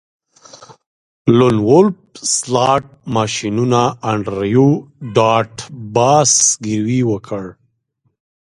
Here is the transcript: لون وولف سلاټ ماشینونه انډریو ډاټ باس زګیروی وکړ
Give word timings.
لون 1.37 1.55
وولف 1.67 1.97
سلاټ 2.35 2.83
ماشینونه 3.15 3.81
انډریو 4.11 4.67
ډاټ 5.15 5.53
باس 5.95 6.29
زګیروی 6.51 7.01
وکړ 7.11 7.43